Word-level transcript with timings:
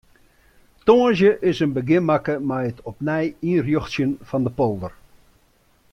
Tongersdei 0.85 1.43
is 1.47 1.57
in 1.65 1.73
begjin 1.77 2.05
makke 2.09 2.35
mei 2.49 2.63
it 2.71 2.83
opnij 2.89 3.27
ynrjochtsjen 3.49 4.11
fan 4.29 4.43
de 4.47 4.51
polder. 4.59 4.93